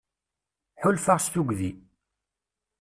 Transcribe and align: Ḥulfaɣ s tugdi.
Ḥulfaɣ 0.81 1.17
s 1.21 1.27
tugdi. 1.33 1.71